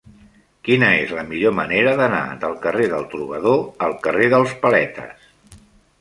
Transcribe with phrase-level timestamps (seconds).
[0.67, 5.33] Quina és la millor manera d'anar del carrer del Trobador al carrer dels Paletes?